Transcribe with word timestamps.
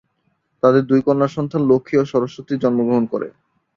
তাদের 0.63 0.83
দুই 0.85 1.01
কন্যা 1.01 1.27
সন্তান 1.35 1.61
লক্ষ্মী 1.71 1.95
ও 1.97 2.11
সরস্বতী 2.13 2.53
জন্মগ্রহণ 2.63 3.05
করে। 3.13 3.27